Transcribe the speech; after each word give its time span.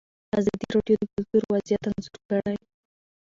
ازادي 0.39 0.67
راډیو 0.75 0.95
د 1.01 1.03
کلتور 1.13 1.41
وضعیت 1.51 1.83
انځور 1.87 2.17
کړی. 2.27 2.57